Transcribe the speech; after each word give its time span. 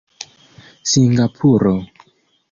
singapuro 0.91 1.73